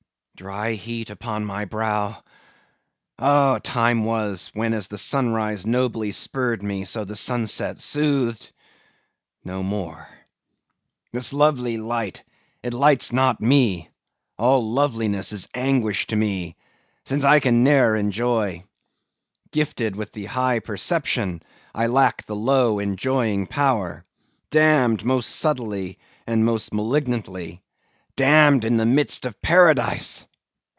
Dry 0.37 0.71
heat 0.71 1.11
upon 1.11 1.45
my 1.45 1.65
brow? 1.65 2.23
Oh! 3.19 3.59
time 3.59 4.05
was, 4.05 4.49
when 4.55 4.73
as 4.73 4.87
the 4.87 4.97
sunrise 4.97 5.67
nobly 5.67 6.11
spurred 6.11 6.63
me, 6.63 6.83
so 6.83 7.05
the 7.05 7.15
sunset 7.15 7.79
soothed. 7.79 8.51
No 9.45 9.61
more. 9.61 10.07
This 11.11 11.31
lovely 11.31 11.77
light, 11.77 12.23
it 12.63 12.73
lights 12.73 13.13
not 13.13 13.39
me; 13.39 13.89
all 14.35 14.67
loveliness 14.67 15.31
is 15.31 15.47
anguish 15.53 16.07
to 16.07 16.15
me, 16.15 16.55
since 17.05 17.23
I 17.23 17.39
can 17.39 17.63
ne'er 17.63 17.95
enjoy. 17.95 18.63
Gifted 19.51 19.95
with 19.95 20.11
the 20.11 20.25
high 20.25 20.57
perception, 20.57 21.43
I 21.75 21.85
lack 21.85 22.25
the 22.25 22.35
low, 22.35 22.79
enjoying 22.79 23.45
power; 23.45 24.03
damned, 24.49 25.05
most 25.05 25.29
subtly 25.35 25.99
and 26.25 26.43
most 26.43 26.73
malignantly! 26.73 27.61
damned 28.15 28.65
in 28.65 28.77
the 28.77 28.85
midst 28.87 29.23
of 29.27 29.39
Paradise! 29.43 30.25